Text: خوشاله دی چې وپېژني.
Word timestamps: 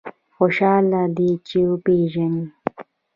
خوشاله 0.35 1.03
دی 1.15 1.29
چې 1.47 1.59
وپېژني. 1.69 2.43